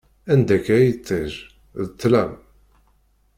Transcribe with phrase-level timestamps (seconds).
[0.31, 1.33] Anda-k a yiṭij,
[1.85, 2.33] d ṭṭlam!